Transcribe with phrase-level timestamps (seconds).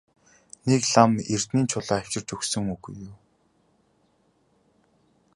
[0.67, 3.17] Нэг лам эрдэнийн чулуу авчирч өгсөнгүй юу?